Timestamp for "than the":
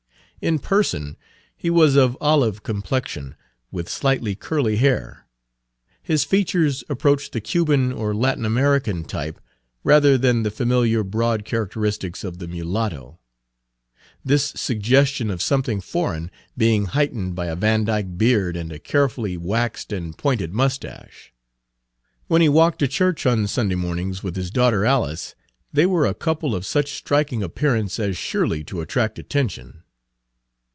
10.17-10.49